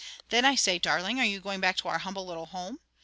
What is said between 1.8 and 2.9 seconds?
our humble little home?'